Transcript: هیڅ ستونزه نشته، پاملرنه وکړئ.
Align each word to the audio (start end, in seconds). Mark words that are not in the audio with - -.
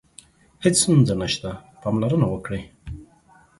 هیڅ 0.63 0.75
ستونزه 0.83 1.13
نشته، 1.21 1.49
پاملرنه 1.81 2.27
وکړئ. 2.29 2.61